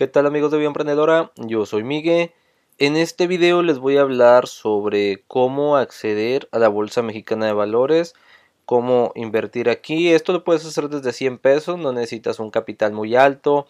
¿Qué 0.00 0.06
tal 0.06 0.24
amigos 0.24 0.50
de 0.50 0.56
Vida 0.56 0.68
Emprendedora? 0.68 1.30
Yo 1.36 1.66
soy 1.66 1.82
Miguel. 1.82 2.32
En 2.78 2.96
este 2.96 3.26
video 3.26 3.60
les 3.60 3.78
voy 3.78 3.98
a 3.98 4.00
hablar 4.00 4.46
sobre 4.46 5.24
cómo 5.26 5.76
acceder 5.76 6.48
a 6.52 6.58
la 6.58 6.68
Bolsa 6.68 7.02
Mexicana 7.02 7.44
de 7.44 7.52
Valores, 7.52 8.14
cómo 8.64 9.12
invertir 9.14 9.68
aquí. 9.68 10.08
Esto 10.08 10.32
lo 10.32 10.42
puedes 10.42 10.64
hacer 10.64 10.88
desde 10.88 11.12
100 11.12 11.36
pesos, 11.36 11.78
no 11.78 11.92
necesitas 11.92 12.40
un 12.40 12.50
capital 12.50 12.94
muy 12.94 13.14
alto. 13.14 13.66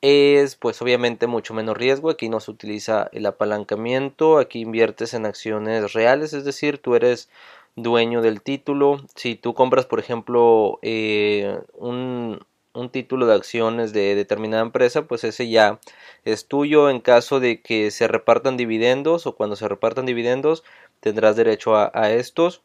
Es 0.00 0.56
pues 0.56 0.82
obviamente 0.82 1.28
mucho 1.28 1.54
menos 1.54 1.76
riesgo, 1.76 2.10
aquí 2.10 2.28
no 2.28 2.40
se 2.40 2.50
utiliza 2.50 3.08
el 3.12 3.24
apalancamiento, 3.26 4.38
aquí 4.38 4.62
inviertes 4.62 5.14
en 5.14 5.26
acciones 5.26 5.92
reales, 5.92 6.32
es 6.32 6.44
decir, 6.44 6.78
tú 6.78 6.96
eres 6.96 7.30
dueño 7.76 8.20
del 8.20 8.42
título. 8.42 9.00
Si 9.14 9.36
tú 9.36 9.54
compras, 9.54 9.86
por 9.86 10.00
ejemplo, 10.00 10.80
eh, 10.82 11.56
un, 11.74 12.40
un 12.74 12.90
título 12.90 13.26
de 13.26 13.34
acciones 13.34 13.92
de 13.92 14.14
determinada 14.14 14.62
empresa, 14.62 15.06
pues 15.06 15.24
ese 15.24 15.48
ya 15.48 15.80
es 16.24 16.46
tuyo 16.46 16.90
en 16.90 17.00
caso 17.00 17.40
de 17.40 17.60
que 17.62 17.90
se 17.90 18.08
repartan 18.08 18.56
dividendos 18.56 19.26
o 19.26 19.34
cuando 19.34 19.56
se 19.56 19.68
repartan 19.68 20.06
dividendos 20.06 20.64
tendrás 21.00 21.36
derecho 21.36 21.76
a, 21.76 22.10
estos. 22.10 22.62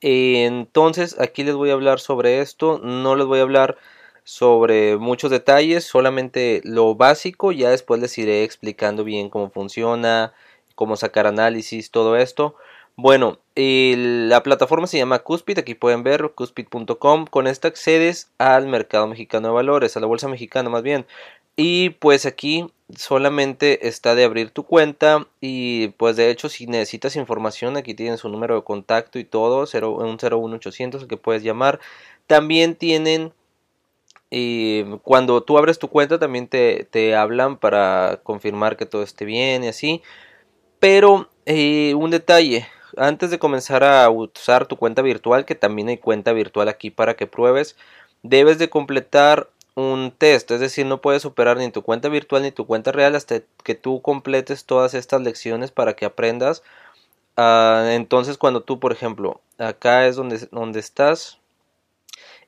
Entonces 0.00 1.18
aquí 1.20 1.44
les 1.44 1.54
voy 1.54 1.70
a 1.70 1.74
hablar 1.74 2.00
sobre 2.00 2.40
esto, 2.40 2.78
no 2.82 3.16
les 3.16 3.26
voy 3.26 3.38
a 3.38 3.42
hablar 3.42 3.78
sobre 4.24 4.96
muchos 4.96 5.30
detalles, 5.30 5.84
solamente 5.84 6.60
lo 6.64 6.94
básico, 6.94 7.52
ya 7.52 7.70
después 7.70 8.00
les 8.00 8.16
iré 8.18 8.44
explicando 8.44 9.04
bien 9.04 9.30
cómo 9.30 9.50
funciona, 9.50 10.32
cómo 10.74 10.96
sacar 10.96 11.26
análisis, 11.26 11.90
todo 11.90 12.16
esto. 12.16 12.56
Bueno, 12.96 13.38
la 13.56 14.42
plataforma 14.42 14.86
se 14.86 14.98
llama 14.98 15.20
Cuspid, 15.20 15.58
aquí 15.58 15.74
pueden 15.74 16.02
ver 16.02 16.32
cuspid.com. 16.34 17.26
Con 17.26 17.46
esta 17.46 17.68
accedes 17.68 18.30
al 18.38 18.66
mercado 18.66 19.06
mexicano 19.06 19.48
de 19.48 19.54
valores, 19.54 19.96
a 19.96 20.00
la 20.00 20.06
bolsa 20.06 20.28
mexicana 20.28 20.68
más 20.68 20.82
bien. 20.82 21.06
Y 21.56 21.90
pues 21.90 22.26
aquí 22.26 22.66
solamente 22.96 23.88
está 23.88 24.14
de 24.14 24.24
abrir 24.24 24.50
tu 24.50 24.64
cuenta 24.64 25.26
y 25.40 25.88
pues 25.98 26.16
de 26.16 26.30
hecho 26.30 26.48
si 26.48 26.66
necesitas 26.66 27.16
información 27.16 27.76
aquí 27.76 27.94
tienes 27.94 28.20
su 28.20 28.28
número 28.28 28.54
de 28.56 28.62
contacto 28.64 29.18
y 29.18 29.24
todo, 29.24 29.66
0, 29.66 29.92
un 29.92 30.18
01800 30.18 31.06
que 31.06 31.16
puedes 31.16 31.42
llamar. 31.42 31.80
También 32.26 32.74
tienen 32.76 33.32
y 34.30 34.84
cuando 35.02 35.42
tú 35.42 35.58
abres 35.58 35.78
tu 35.78 35.88
cuenta 35.88 36.18
también 36.18 36.48
te, 36.48 36.84
te, 36.90 37.14
hablan 37.14 37.58
para 37.58 38.20
confirmar 38.22 38.76
que 38.78 38.86
todo 38.86 39.02
esté 39.02 39.24
bien 39.26 39.64
y 39.64 39.68
así. 39.68 40.02
Pero 40.80 41.28
eh, 41.46 41.94
un 41.94 42.10
detalle, 42.10 42.66
antes 42.96 43.30
de 43.30 43.38
comenzar 43.38 43.84
a 43.84 44.08
usar 44.10 44.66
tu 44.66 44.76
cuenta 44.76 45.02
virtual, 45.02 45.44
que 45.44 45.54
también 45.54 45.88
hay 45.88 45.98
cuenta 45.98 46.32
virtual 46.32 46.68
aquí 46.68 46.90
para 46.90 47.14
que 47.14 47.26
pruebes, 47.26 47.76
debes 48.22 48.58
de 48.58 48.70
completar 48.70 49.48
un 49.74 50.12
test, 50.16 50.50
es 50.50 50.60
decir, 50.60 50.86
no 50.86 51.00
puedes 51.00 51.24
operar 51.24 51.56
ni 51.56 51.70
tu 51.70 51.82
cuenta 51.82 52.08
virtual 52.08 52.42
ni 52.42 52.52
tu 52.52 52.66
cuenta 52.66 52.92
real 52.92 53.14
hasta 53.14 53.40
que 53.64 53.74
tú 53.74 54.02
completes 54.02 54.64
todas 54.64 54.94
estas 54.94 55.22
lecciones 55.22 55.70
para 55.70 55.94
que 55.94 56.04
aprendas. 56.04 56.62
Ah, 57.36 57.88
entonces, 57.92 58.38
cuando 58.38 58.62
tú, 58.62 58.78
por 58.78 58.92
ejemplo, 58.92 59.40
acá 59.58 60.06
es 60.06 60.16
donde, 60.16 60.48
donde 60.50 60.80
estás, 60.80 61.38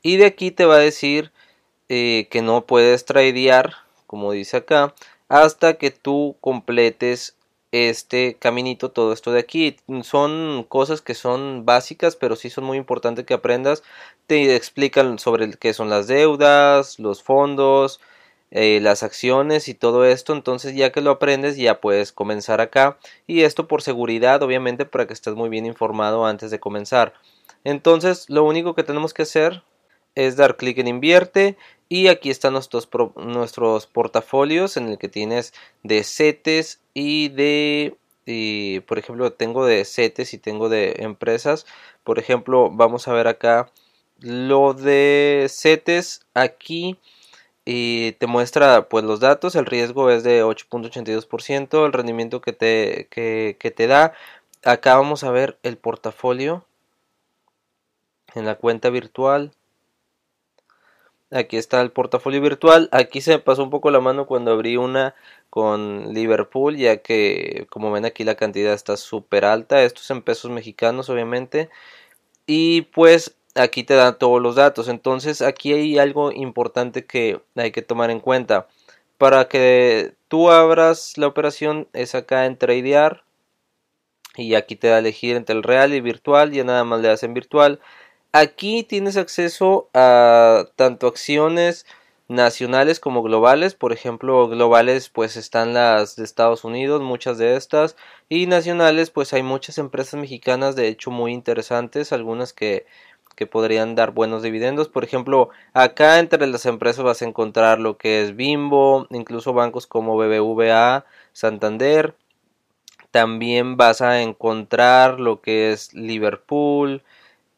y 0.03 0.19
de 0.19 0.27
aquí 0.27 0.51
te 0.51 0.67
va 0.67 0.77
a 0.77 0.79
decir 0.79 1.33
eh, 1.89 2.29
que 2.31 2.43
no 2.43 2.67
puedes 2.67 3.07
tradear, 3.07 3.75
como 4.07 4.33
dice 4.33 4.59
acá, 4.59 4.95
hasta 5.29 5.75
que 5.75 5.91
tú 5.91 6.37
completes 6.41 7.37
este 7.75 8.37
caminito, 8.39 8.91
todo 8.91 9.13
esto 9.13 9.33
de 9.33 9.41
aquí. 9.41 9.77
Son 10.03 10.65
cosas 10.69 11.03
que 11.03 11.15
son 11.15 11.65
básicas, 11.65 12.17
pero 12.17 12.37
sí 12.37 12.51
son 12.51 12.65
muy 12.65 12.79
importantes 12.79 13.25
que 13.27 13.35
aprendas. 13.35 13.83
Te 14.27 14.55
explican 14.57 15.19
sobre 15.19 15.51
qué 15.53 15.75
son 15.75 15.91
las 15.91 16.07
deudas, 16.07 16.99
los 16.99 17.23
fondos, 17.23 18.01
eh, 18.51 18.81
las 18.81 19.03
acciones 19.03 19.69
y 19.69 19.75
todo 19.75 20.05
esto. 20.05 20.33
Entonces 20.33 20.75
ya 20.75 20.93
que 20.93 21.01
lo 21.01 21.11
aprendes 21.11 21.57
ya 21.57 21.81
puedes 21.81 22.13
comenzar 22.13 22.61
acá. 22.61 22.99
Y 23.27 23.43
esto 23.43 23.69
por 23.69 23.83
seguridad, 23.83 24.43
obviamente, 24.43 24.87
para 24.87 25.07
que 25.07 25.15
estés 25.15 25.35
muy 25.35 25.49
bien 25.49 25.67
informado 25.67 26.27
antes 26.27 26.51
de 26.51 26.61
comenzar. 26.61 27.15
Entonces 27.65 28.31
lo 28.31 28.45
único 28.45 28.75
que 28.75 28.85
tenemos 28.85 29.15
que 29.15 29.23
hacer 29.23 29.63
es 30.15 30.37
dar 30.37 30.57
clic 30.57 30.79
en 30.79 30.89
invierte 30.89 31.57
y 31.89 32.09
aquí 32.09 32.31
están 32.31 32.55
nuestros, 32.55 32.89
nuestros 33.17 33.87
portafolios 33.87 34.77
en 34.77 34.89
el 34.89 34.99
que 34.99 35.09
tienes 35.09 35.53
de 35.83 36.03
CETES 36.03 36.81
y 36.95 37.29
de, 37.29 37.97
por 38.87 38.99
ejemplo, 38.99 39.33
tengo 39.33 39.67
de 39.67 39.85
CETES 39.85 40.35
y 40.35 40.39
tengo 40.39 40.69
de 40.69 40.97
empresas. 40.99 41.67
Por 42.03 42.19
ejemplo, 42.19 42.71
vamos 42.71 43.07
a 43.07 43.13
ver 43.13 43.29
acá 43.29 43.71
lo 44.21 44.75
de 44.75 45.47
CETES 45.49 46.27
aquí. 46.35 46.99
Y 47.67 48.13
te 48.13 48.27
muestra 48.27 48.89
pues 48.91 49.05
los 49.05 49.21
datos, 49.21 49.55
el 49.55 49.65
riesgo 49.65 50.11
es 50.11 50.23
de 50.23 50.45
8.82%, 50.45 51.87
el 51.87 51.93
rendimiento 51.95 52.43
que 52.43 52.53
te, 52.53 53.09
que, 53.11 53.57
que 53.59 53.71
te 53.71 53.87
da. 53.87 54.13
Acá 54.65 54.97
vamos 54.97 55.25
a 55.25 55.31
ver 55.31 55.59
el 55.63 55.79
portafolio 55.79 56.67
en 58.35 58.45
la 58.47 58.57
cuenta 58.57 58.91
virtual 58.91 59.53
Aquí 61.31 61.57
está 61.57 61.81
el 61.81 61.91
portafolio 61.91 62.41
virtual. 62.41 62.89
Aquí 62.93 63.21
se 63.21 63.33
me 63.33 63.39
pasó 63.41 63.65
un 63.65 63.71
poco 63.71 63.91
la 63.91 64.01
mano 64.01 64.27
cuando 64.27 64.53
abrí 64.53 64.77
una 64.77 65.15
con 65.51 66.13
Liverpool, 66.15 66.77
ya 66.77 66.99
que 66.99 67.67
como 67.71 67.91
ven 67.91 68.05
aquí 68.05 68.25
la 68.25 68.37
cantidad 68.37 68.73
está 68.73 68.97
súper 68.97 69.45
alta. 69.45 69.83
Esto 69.83 70.01
es 70.03 70.11
en 70.11 70.23
pesos 70.23 70.51
mexicanos, 70.51 71.09
obviamente. 71.11 71.71
Y 72.47 72.83
pues 72.83 73.37
aquí 73.55 73.85
te 73.85 73.95
dan 73.95 74.19
todos 74.19 74.41
los 74.43 74.57
datos. 74.57 74.89
Entonces 74.89 75.43
aquí 75.43 75.73
hay 75.73 75.99
algo 75.99 76.33
importante 76.33 77.05
que 77.07 77.41
hay 77.57 77.73
que 77.73 77.83
tomar 77.83 78.11
en 78.11 78.21
cuenta. 78.21 78.69
Para 79.19 79.49
que 79.49 80.15
tú 80.29 80.51
abras 80.51 81.17
la 81.19 81.27
operación 81.27 81.89
es 81.93 82.15
acá 82.15 82.47
en 82.47 82.59
tradear. 82.59 83.25
Y 84.37 84.55
aquí 84.57 84.77
te 84.77 84.89
da 84.89 84.97
a 84.97 84.99
elegir 84.99 85.37
entre 85.37 85.55
el 85.55 85.63
real 85.63 85.95
y 85.95 86.01
virtual. 86.01 86.53
Ya 86.53 86.65
nada 86.65 86.85
más 86.85 87.01
le 87.01 87.09
das 87.09 87.23
en 87.23 87.35
virtual. 87.35 87.81
Aquí 88.37 88.83
tienes 88.83 89.17
acceso 89.17 89.89
a 89.95 90.67
tanto 90.75 91.07
acciones 91.07 91.87
nacionales 92.27 92.99
como 92.99 93.23
globales. 93.23 93.77
Por 93.77 93.93
ejemplo, 93.93 94.49
globales 94.49 95.09
pues 95.09 95.37
están 95.37 95.73
las 95.73 96.17
de 96.17 96.25
Estados 96.25 96.65
Unidos, 96.65 97.01
muchas 97.01 97.39
de 97.39 97.55
estas. 97.55 97.95
Y 98.29 98.49
nacionales 98.49 99.11
pues 99.11 99.33
hay 99.35 99.45
muchas 99.45 99.79
empresas 99.79 100.19
mexicanas 100.19 100.75
de 100.75 100.89
hecho 100.89 101.13
muy 101.13 101.33
interesantes, 101.33 102.13
algunas 102.13 102.53
que, 102.53 102.87
que 103.37 103.47
podrían 103.47 103.95
dar 103.95 104.11
buenos 104.11 104.43
dividendos. 104.43 104.89
Por 104.89 105.05
ejemplo, 105.05 105.51
acá 105.73 106.19
entre 106.19 106.45
las 106.49 106.67
empresas 106.67 107.05
vas 107.05 107.23
a 107.23 107.27
encontrar 107.27 107.79
lo 107.79 107.99
que 107.99 108.25
es 108.25 108.35
Bimbo, 108.35 109.07
incluso 109.11 109.53
bancos 109.53 109.87
como 109.87 110.17
BBVA, 110.17 111.05
Santander. 111.33 112.17
También 113.13 113.77
vas 113.77 114.01
a 114.01 114.23
encontrar 114.23 115.21
lo 115.21 115.41
que 115.41 115.71
es 115.71 115.95
Liverpool, 115.95 117.05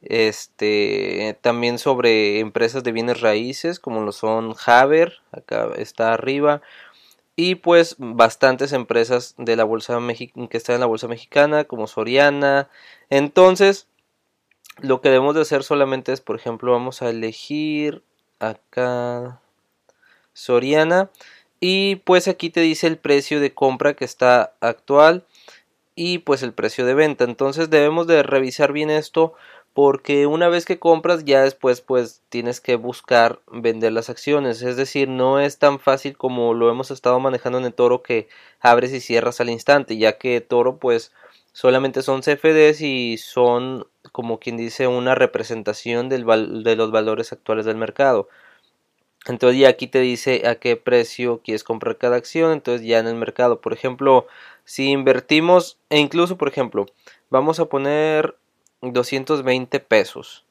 este 0.08 1.36
también 1.40 1.78
sobre 1.78 2.38
empresas 2.40 2.84
de 2.84 2.92
bienes 2.92 3.20
raíces 3.20 3.80
como 3.80 4.02
lo 4.02 4.12
son 4.12 4.54
Haber 4.64 5.20
acá 5.32 5.68
está 5.76 6.12
arriba 6.12 6.62
y 7.34 7.56
pues 7.56 7.96
bastantes 7.98 8.72
empresas 8.72 9.34
de 9.36 9.56
la 9.56 9.64
bolsa 9.64 9.98
que 10.16 10.56
están 10.56 10.74
en 10.74 10.80
la 10.80 10.86
bolsa 10.86 11.06
mexicana 11.06 11.64
como 11.64 11.86
Soriana. 11.86 12.70
Entonces 13.10 13.88
lo 14.80 15.00
que 15.00 15.10
debemos 15.10 15.34
de 15.34 15.42
hacer 15.42 15.62
solamente 15.62 16.12
es 16.12 16.20
por 16.20 16.36
ejemplo 16.36 16.72
vamos 16.72 17.02
a 17.02 17.10
elegir 17.10 18.02
acá 18.38 19.40
Soriana 20.32 21.10
y 21.60 21.96
pues 21.96 22.28
aquí 22.28 22.50
te 22.50 22.60
dice 22.60 22.86
el 22.86 22.98
precio 22.98 23.40
de 23.40 23.54
compra 23.54 23.94
que 23.94 24.04
está 24.04 24.54
actual 24.60 25.24
y 25.96 26.18
pues 26.18 26.42
el 26.42 26.52
precio 26.52 26.84
de 26.86 26.94
venta. 26.94 27.24
Entonces 27.24 27.70
debemos 27.70 28.06
de 28.06 28.22
revisar 28.22 28.72
bien 28.72 28.90
esto 28.90 29.34
porque 29.76 30.26
una 30.26 30.48
vez 30.48 30.64
que 30.64 30.78
compras 30.78 31.26
ya 31.26 31.42
después 31.42 31.82
pues 31.82 32.22
tienes 32.30 32.62
que 32.62 32.76
buscar 32.76 33.42
vender 33.46 33.92
las 33.92 34.08
acciones. 34.08 34.62
Es 34.62 34.78
decir 34.78 35.06
no 35.06 35.38
es 35.38 35.58
tan 35.58 35.78
fácil 35.80 36.16
como 36.16 36.54
lo 36.54 36.70
hemos 36.70 36.90
estado 36.90 37.20
manejando 37.20 37.58
en 37.58 37.66
el 37.66 37.74
toro 37.74 38.02
que 38.02 38.26
abres 38.60 38.94
y 38.94 39.00
cierras 39.00 39.38
al 39.42 39.50
instante 39.50 39.98
ya 39.98 40.16
que 40.16 40.40
toro 40.40 40.78
pues 40.78 41.12
solamente 41.52 42.00
son 42.00 42.22
CFDs 42.22 42.80
y 42.80 43.18
son 43.18 43.86
como 44.12 44.40
quien 44.40 44.56
dice 44.56 44.86
una 44.86 45.14
representación 45.14 46.08
del 46.08 46.24
de 46.64 46.74
los 46.74 46.90
valores 46.90 47.34
actuales 47.34 47.66
del 47.66 47.76
mercado. 47.76 48.30
Entonces 49.26 49.60
ya 49.60 49.68
aquí 49.68 49.88
te 49.88 50.00
dice 50.00 50.48
a 50.48 50.54
qué 50.54 50.76
precio 50.76 51.42
quieres 51.44 51.64
comprar 51.64 51.98
cada 51.98 52.16
acción 52.16 52.52
entonces 52.52 52.86
ya 52.86 52.98
en 52.98 53.08
el 53.08 53.16
mercado. 53.16 53.60
Por 53.60 53.74
ejemplo 53.74 54.26
si 54.64 54.88
invertimos 54.90 55.76
e 55.90 55.98
incluso 55.98 56.38
por 56.38 56.48
ejemplo 56.48 56.86
vamos 57.28 57.60
a 57.60 57.66
poner 57.66 58.36
220 58.82 59.80
pesos. 59.80 60.44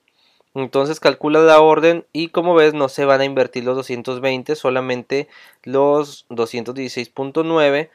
Entonces 0.53 0.99
calcula 1.01 1.41
la 1.41 1.59
orden 1.59 2.05
y 2.13 2.29
como 2.29 2.55
ves 2.55 2.73
no 2.73 2.87
se 2.87 3.05
van 3.05 3.21
a 3.21 3.25
invertir 3.25 3.65
los 3.65 3.75
220, 3.75 4.55
solamente 4.55 5.27
los 5.63 6.25
216.9 6.29 7.89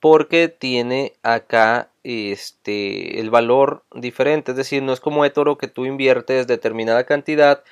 porque 0.00 0.48
tiene 0.48 1.14
acá 1.22 1.90
este 2.04 3.20
el 3.20 3.30
valor 3.30 3.84
diferente, 3.94 4.52
es 4.52 4.56
decir, 4.56 4.82
no 4.82 4.92
es 4.92 5.00
como 5.00 5.24
eToro 5.24 5.58
que 5.58 5.68
tú 5.68 5.86
inviertes 5.86 6.46
determinada 6.46 7.04
cantidad 7.04 7.62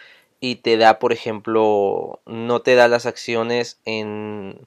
y 0.40 0.56
te 0.56 0.76
da, 0.76 0.98
por 0.98 1.12
ejemplo, 1.12 2.20
no 2.26 2.60
te 2.60 2.74
da 2.74 2.88
las 2.88 3.06
acciones 3.06 3.80
en 3.84 4.58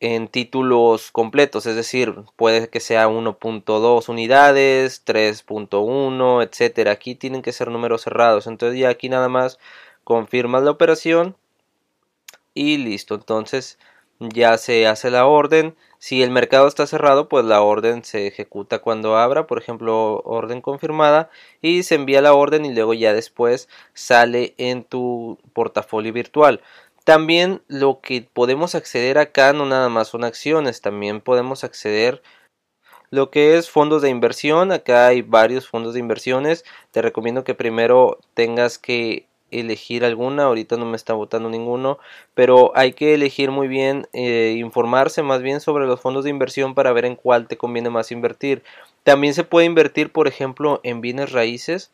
en 0.00 0.28
títulos 0.28 1.10
completos, 1.12 1.66
es 1.66 1.76
decir, 1.76 2.14
puede 2.36 2.68
que 2.70 2.80
sea 2.80 3.08
1.2 3.08 4.08
unidades, 4.08 5.04
3.1, 5.04 6.42
etcétera. 6.42 6.92
Aquí 6.92 7.14
tienen 7.14 7.42
que 7.42 7.52
ser 7.52 7.70
números 7.70 8.02
cerrados. 8.02 8.46
Entonces 8.46 8.78
ya 8.78 8.88
aquí 8.88 9.10
nada 9.10 9.28
más 9.28 9.58
confirmas 10.04 10.62
la 10.62 10.70
operación 10.70 11.36
y 12.54 12.78
listo. 12.78 13.14
Entonces 13.14 13.78
ya 14.20 14.56
se 14.58 14.86
hace 14.86 15.10
la 15.10 15.26
orden. 15.26 15.76
Si 15.98 16.22
el 16.22 16.30
mercado 16.30 16.66
está 16.66 16.86
cerrado, 16.86 17.28
pues 17.28 17.44
la 17.44 17.60
orden 17.60 18.04
se 18.04 18.26
ejecuta 18.26 18.78
cuando 18.78 19.18
abra, 19.18 19.46
por 19.46 19.58
ejemplo, 19.58 20.22
orden 20.24 20.62
confirmada 20.62 21.28
y 21.60 21.82
se 21.82 21.96
envía 21.96 22.22
la 22.22 22.32
orden 22.32 22.64
y 22.64 22.72
luego 22.74 22.94
ya 22.94 23.12
después 23.12 23.68
sale 23.92 24.54
en 24.56 24.84
tu 24.84 25.38
portafolio 25.52 26.12
virtual. 26.12 26.62
También 27.04 27.62
lo 27.68 28.00
que 28.00 28.26
podemos 28.32 28.74
acceder 28.74 29.18
acá 29.18 29.52
no 29.52 29.66
nada 29.66 29.88
más 29.88 30.08
son 30.08 30.24
acciones, 30.24 30.80
también 30.80 31.20
podemos 31.20 31.64
acceder 31.64 32.22
lo 33.10 33.30
que 33.30 33.56
es 33.56 33.70
fondos 33.70 34.02
de 34.02 34.10
inversión. 34.10 34.72
Acá 34.72 35.08
hay 35.08 35.22
varios 35.22 35.68
fondos 35.68 35.94
de 35.94 36.00
inversiones. 36.00 36.64
Te 36.92 37.02
recomiendo 37.02 37.44
que 37.44 37.54
primero 37.54 38.18
tengas 38.34 38.78
que 38.78 39.26
elegir 39.50 40.04
alguna, 40.04 40.44
ahorita 40.44 40.76
no 40.76 40.86
me 40.86 40.96
está 40.96 41.12
votando 41.12 41.48
ninguno, 41.48 41.98
pero 42.34 42.70
hay 42.76 42.92
que 42.92 43.14
elegir 43.14 43.50
muy 43.50 43.66
bien, 43.66 44.06
eh, 44.12 44.54
informarse 44.58 45.24
más 45.24 45.42
bien 45.42 45.60
sobre 45.60 45.86
los 45.86 46.00
fondos 46.00 46.22
de 46.22 46.30
inversión 46.30 46.76
para 46.76 46.92
ver 46.92 47.04
en 47.04 47.16
cuál 47.16 47.48
te 47.48 47.56
conviene 47.56 47.90
más 47.90 48.12
invertir. 48.12 48.62
También 49.02 49.34
se 49.34 49.42
puede 49.42 49.66
invertir, 49.66 50.12
por 50.12 50.28
ejemplo, 50.28 50.80
en 50.84 51.00
bienes 51.00 51.32
raíces 51.32 51.90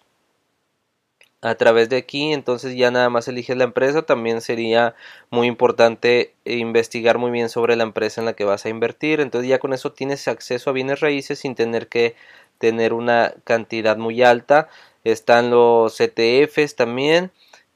a 1.42 1.54
través 1.54 1.88
de 1.88 1.96
aquí, 1.96 2.32
entonces 2.32 2.74
ya 2.76 2.90
nada 2.90 3.10
más 3.10 3.28
eliges 3.28 3.56
la 3.56 3.64
empresa, 3.64 4.02
también 4.02 4.40
sería 4.40 4.94
muy 5.30 5.46
importante 5.46 6.34
investigar 6.44 7.18
muy 7.18 7.30
bien 7.30 7.48
sobre 7.48 7.76
la 7.76 7.84
empresa 7.84 8.20
en 8.20 8.24
la 8.24 8.32
que 8.32 8.44
vas 8.44 8.64
a 8.64 8.68
invertir, 8.68 9.20
entonces 9.20 9.48
ya 9.48 9.58
con 9.58 9.72
eso 9.72 9.92
tienes 9.92 10.28
acceso 10.28 10.70
a 10.70 10.72
bienes 10.72 11.00
raíces 11.00 11.38
sin 11.38 11.54
tener 11.54 11.88
que 11.88 12.16
tener 12.58 12.92
una 12.92 13.34
cantidad 13.44 13.96
muy 13.96 14.22
alta, 14.22 14.68
están 15.04 15.50
los 15.50 16.00
ETFs 16.00 16.74
también, 16.74 17.30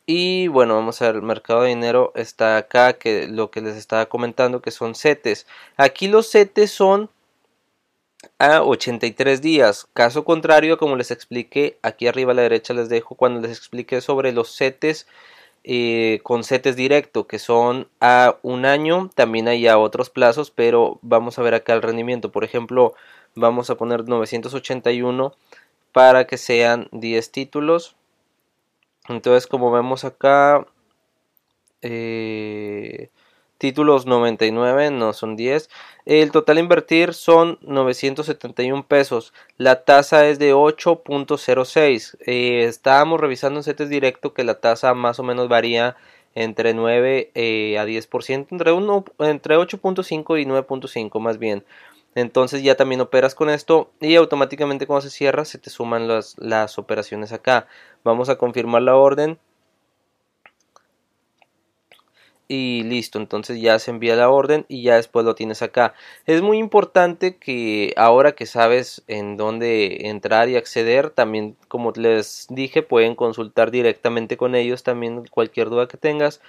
y 0.06 0.48
bueno, 0.48 0.74
vamos 0.74 1.00
a 1.02 1.06
ver, 1.06 1.16
el 1.16 1.22
mercado 1.22 1.62
de 1.62 1.68
dinero 1.68 2.12
está 2.16 2.56
acá, 2.56 2.94
que 2.94 3.28
lo 3.28 3.52
que 3.52 3.60
les 3.60 3.76
estaba 3.76 4.06
comentando, 4.06 4.60
que 4.60 4.72
son 4.72 4.96
CETES. 4.96 5.46
Aquí 5.76 6.08
los 6.08 6.32
CETES 6.32 6.72
son 6.72 7.10
a 8.38 8.62
83 8.62 9.40
días. 9.40 9.86
Caso 9.92 10.24
contrario, 10.24 10.78
como 10.78 10.96
les 10.96 11.10
expliqué, 11.10 11.78
aquí 11.82 12.06
arriba 12.06 12.32
a 12.32 12.34
la 12.34 12.42
derecha 12.42 12.74
les 12.74 12.88
dejo 12.88 13.14
cuando 13.14 13.40
les 13.40 13.56
expliqué 13.56 14.00
sobre 14.00 14.32
los 14.32 14.56
CETES 14.56 15.06
eh, 15.64 16.20
con 16.22 16.44
CETES 16.44 16.76
directo, 16.76 17.26
que 17.26 17.38
son 17.38 17.88
a 18.00 18.38
un 18.42 18.64
año. 18.64 19.10
También 19.14 19.48
hay 19.48 19.66
a 19.66 19.78
otros 19.78 20.10
plazos, 20.10 20.50
pero 20.50 20.98
vamos 21.02 21.38
a 21.38 21.42
ver 21.42 21.54
acá 21.54 21.74
el 21.74 21.82
rendimiento. 21.82 22.32
Por 22.32 22.44
ejemplo, 22.44 22.94
vamos 23.34 23.70
a 23.70 23.76
poner 23.76 24.08
981 24.08 25.34
para 25.92 26.26
que 26.26 26.38
sean 26.38 26.88
10 26.92 27.32
títulos 27.32 27.96
entonces, 29.10 29.46
como 29.46 29.72
vemos 29.72 30.04
acá, 30.04 30.66
eh, 31.82 33.10
títulos 33.60 34.06
99, 34.06 34.90
no 34.90 35.12
son 35.12 35.36
10. 35.36 35.68
El 36.06 36.32
total 36.32 36.58
invertir 36.58 37.12
son 37.12 37.58
971 37.60 38.86
pesos. 38.88 39.34
La 39.58 39.84
tasa 39.84 40.26
es 40.26 40.38
de 40.38 40.54
8.06. 40.54 42.16
Eh, 42.26 42.64
estábamos 42.64 43.20
revisando 43.20 43.60
en 43.60 43.64
CETES 43.64 43.90
directo 43.90 44.32
que 44.32 44.44
la 44.44 44.60
tasa 44.60 44.94
más 44.94 45.18
o 45.18 45.22
menos 45.22 45.48
varía 45.48 45.94
entre 46.34 46.72
9 46.72 47.32
eh, 47.34 47.78
a 47.78 47.84
10%, 47.84 48.46
entre, 48.50 48.70
entre 49.30 49.56
8.5 49.56 50.40
y 50.40 50.46
9.5 50.46 51.20
más 51.20 51.38
bien. 51.38 51.62
Entonces 52.14 52.62
ya 52.62 52.76
también 52.76 53.02
operas 53.02 53.34
con 53.34 53.50
esto 53.50 53.90
y 54.00 54.16
automáticamente 54.16 54.86
cuando 54.86 55.02
se 55.02 55.10
cierra 55.10 55.44
se 55.44 55.58
te 55.58 55.68
suman 55.68 56.08
las, 56.08 56.34
las 56.38 56.78
operaciones 56.78 57.32
acá. 57.32 57.66
Vamos 58.04 58.30
a 58.30 58.36
confirmar 58.36 58.82
la 58.82 58.96
orden. 58.96 59.38
Y 62.52 62.82
listo, 62.82 63.20
entonces 63.20 63.60
ya 63.60 63.78
se 63.78 63.92
envía 63.92 64.16
la 64.16 64.28
orden 64.28 64.64
y 64.66 64.82
ya 64.82 64.96
después 64.96 65.24
lo 65.24 65.36
tienes 65.36 65.62
acá. 65.62 65.94
Es 66.26 66.42
muy 66.42 66.58
importante 66.58 67.36
que 67.36 67.94
ahora 67.96 68.32
que 68.32 68.44
sabes 68.44 69.04
en 69.06 69.36
dónde 69.36 70.08
entrar 70.08 70.48
y 70.48 70.56
acceder, 70.56 71.10
también 71.10 71.56
como 71.68 71.92
les 71.92 72.48
dije, 72.50 72.82
pueden 72.82 73.14
consultar 73.14 73.70
directamente 73.70 74.36
con 74.36 74.56
ellos 74.56 74.82
también 74.82 75.26
cualquier 75.30 75.70
duda 75.70 75.86
que 75.86 75.96
tengas 75.96 76.40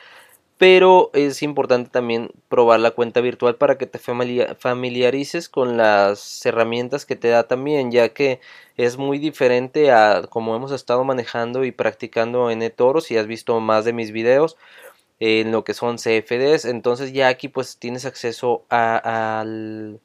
pero 0.57 1.09
es 1.13 1.41
importante 1.41 1.89
también 1.89 2.29
probar 2.47 2.79
la 2.79 2.91
cuenta 2.91 3.19
virtual 3.19 3.55
para 3.55 3.79
que 3.79 3.87
te 3.87 3.97
familiarices 3.97 5.49
con 5.49 5.75
las 5.75 6.45
herramientas 6.45 7.07
que 7.07 7.15
te 7.15 7.29
da 7.29 7.47
también, 7.47 7.89
ya 7.91 8.09
que 8.09 8.39
es 8.77 8.97
muy 8.97 9.17
diferente 9.17 9.91
a 9.91 10.21
como 10.29 10.55
hemos 10.55 10.71
estado 10.71 11.03
manejando 11.03 11.65
y 11.65 11.71
practicando 11.71 12.51
en 12.51 12.61
eToro, 12.61 13.01
si 13.01 13.17
has 13.17 13.25
visto 13.25 13.59
más 13.59 13.85
de 13.85 13.93
mis 13.93 14.11
videos 14.11 14.55
en 15.21 15.51
lo 15.51 15.63
que 15.63 15.75
son 15.75 15.97
CFDs, 15.97 16.65
entonces 16.65 17.13
ya 17.13 17.27
aquí 17.27 17.47
pues 17.47 17.77
tienes 17.77 18.05
acceso 18.05 18.65
al, 18.69 19.99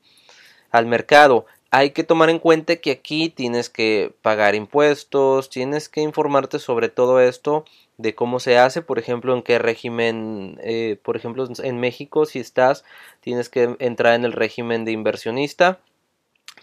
al 0.70 0.86
mercado. 0.86 1.46
Hay 1.70 1.90
que 1.90 2.04
tomar 2.04 2.28
en 2.28 2.38
cuenta 2.38 2.76
que 2.76 2.90
aquí 2.90 3.30
tienes 3.30 3.70
que 3.70 4.14
pagar 4.20 4.54
impuestos, 4.54 5.48
tienes 5.48 5.88
que 5.88 6.02
informarte 6.02 6.58
sobre 6.58 6.90
todo 6.90 7.18
esto 7.18 7.64
de 7.96 8.14
cómo 8.14 8.40
se 8.40 8.58
hace, 8.58 8.82
por 8.82 8.98
ejemplo, 8.98 9.34
en 9.34 9.42
qué 9.42 9.58
régimen, 9.58 10.60
eh, 10.62 10.98
por 11.02 11.16
ejemplo, 11.16 11.48
en 11.62 11.80
México, 11.80 12.26
si 12.26 12.38
estás, 12.38 12.84
tienes 13.22 13.48
que 13.48 13.74
entrar 13.78 14.14
en 14.16 14.26
el 14.26 14.32
régimen 14.32 14.84
de 14.84 14.92
inversionista 14.92 15.80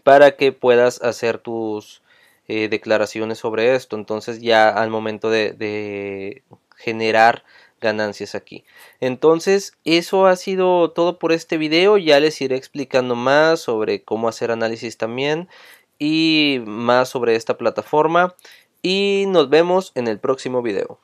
para 0.04 0.36
que 0.36 0.52
puedas 0.52 1.02
hacer 1.02 1.40
tus 1.40 2.04
eh, 2.48 2.70
declaraciones 2.70 3.40
sobre 3.40 3.74
esto. 3.74 3.96
Entonces 3.96 4.42
ya 4.42 4.70
al 4.70 4.92
momento 4.92 5.32
de 5.32 6.44
generar 6.78 7.44
ganancias 7.84 8.34
aquí. 8.34 8.66
Entonces, 9.00 9.74
eso 9.86 10.26
ha 10.26 10.36
sido 10.36 10.90
todo 10.90 11.20
por 11.20 11.32
este 11.32 11.60
video. 11.60 12.00
Ya 12.00 12.20
les 12.20 12.42
iré 12.42 12.56
explicando 12.56 13.16
más 13.16 13.60
sobre 13.60 14.04
cómo 14.04 14.28
hacer 14.28 14.50
análisis 14.50 14.98
también 14.98 15.48
y 16.00 16.64
más 16.66 17.10
sobre 17.10 17.36
esta 17.36 17.58
plataforma. 17.58 18.36
Y 18.82 19.26
nos 19.28 19.50
vemos 19.50 19.92
en 19.94 20.08
el 20.08 20.20
próximo 20.20 20.64
video. 20.64 21.00